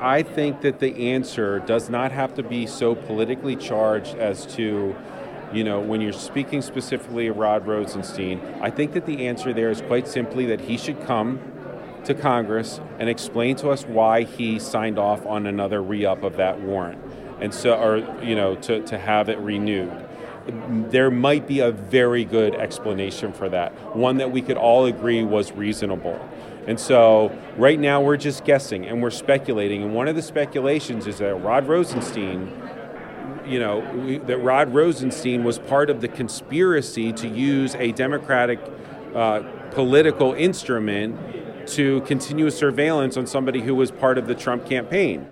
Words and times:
I 0.00 0.22
think 0.22 0.60
that 0.60 0.78
the 0.78 1.10
answer 1.10 1.58
does 1.58 1.90
not 1.90 2.12
have 2.12 2.32
to 2.34 2.44
be 2.44 2.68
so 2.68 2.94
politically 2.94 3.56
charged 3.56 4.14
as 4.14 4.46
to, 4.54 4.94
you 5.52 5.64
know, 5.64 5.80
when 5.80 6.00
you're 6.00 6.12
speaking 6.12 6.62
specifically 6.62 7.26
of 7.26 7.36
Rod 7.36 7.66
Rosenstein, 7.66 8.40
I 8.60 8.70
think 8.70 8.92
that 8.92 9.06
the 9.06 9.26
answer 9.26 9.52
there 9.52 9.70
is 9.70 9.80
quite 9.80 10.06
simply 10.06 10.46
that 10.46 10.60
he 10.60 10.78
should 10.78 11.04
come 11.04 11.40
to 12.04 12.14
Congress 12.14 12.80
and 13.00 13.08
explain 13.08 13.56
to 13.56 13.70
us 13.70 13.86
why 13.86 14.22
he 14.22 14.60
signed 14.60 15.00
off 15.00 15.26
on 15.26 15.48
another 15.48 15.82
re-up 15.82 16.22
of 16.22 16.36
that 16.36 16.60
warrant. 16.60 17.02
And 17.40 17.52
so, 17.52 17.74
or, 17.74 18.22
you 18.22 18.36
know, 18.36 18.54
to, 18.54 18.84
to 18.86 18.98
have 18.98 19.28
it 19.28 19.40
renewed. 19.40 20.07
There 20.90 21.10
might 21.10 21.46
be 21.46 21.60
a 21.60 21.70
very 21.70 22.24
good 22.24 22.54
explanation 22.54 23.32
for 23.32 23.48
that, 23.48 23.96
one 23.96 24.18
that 24.18 24.30
we 24.32 24.42
could 24.42 24.56
all 24.56 24.86
agree 24.86 25.22
was 25.24 25.52
reasonable. 25.52 26.18
And 26.66 26.78
so, 26.78 27.36
right 27.56 27.78
now, 27.78 28.02
we're 28.02 28.18
just 28.18 28.44
guessing 28.44 28.86
and 28.86 29.02
we're 29.02 29.10
speculating. 29.10 29.82
And 29.82 29.94
one 29.94 30.06
of 30.08 30.16
the 30.16 30.22
speculations 30.22 31.06
is 31.06 31.18
that 31.18 31.34
Rod 31.36 31.66
Rosenstein 31.66 32.52
you 33.46 33.58
know, 33.58 34.18
that 34.26 34.38
Rod 34.38 34.74
Rosenstein 34.74 35.42
was 35.42 35.58
part 35.58 35.88
of 35.88 36.00
the 36.02 36.08
conspiracy 36.08 37.12
to 37.14 37.28
use 37.28 37.74
a 37.76 37.92
Democratic 37.92 38.60
uh, 39.14 39.40
political 39.70 40.34
instrument 40.34 41.18
to 41.68 42.00
continue 42.02 42.50
surveillance 42.50 43.16
on 43.16 43.26
somebody 43.26 43.60
who 43.60 43.74
was 43.74 43.90
part 43.90 44.18
of 44.18 44.26
the 44.26 44.34
Trump 44.34 44.66
campaign. 44.66 45.30